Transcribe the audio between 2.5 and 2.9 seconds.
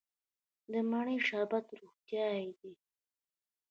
دی.